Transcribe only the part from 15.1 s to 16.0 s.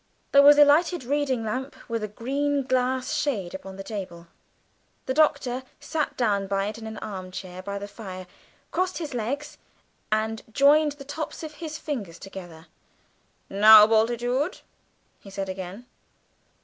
he said again.